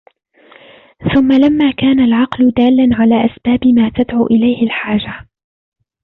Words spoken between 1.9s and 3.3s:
الْعَقْلُ دَالًا عَلَى